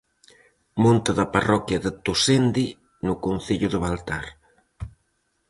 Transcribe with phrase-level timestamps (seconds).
[0.83, 2.65] Monte da parroquia de Tosende,
[3.05, 4.25] no concello de Baltar.